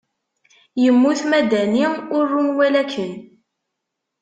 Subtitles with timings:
[0.83, 1.83] Yemmut Madani,
[2.17, 3.11] ur run walaken.